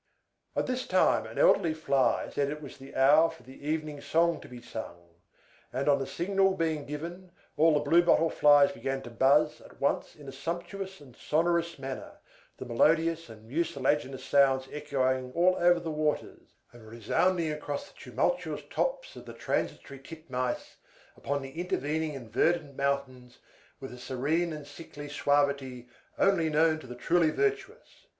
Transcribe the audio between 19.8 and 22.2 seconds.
titmice upon the intervening